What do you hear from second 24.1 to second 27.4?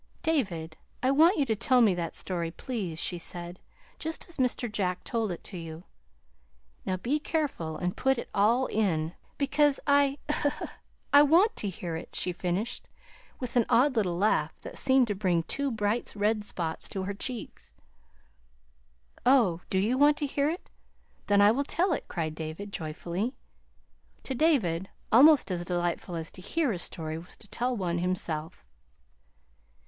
To David, almost as delightful as to hear a story was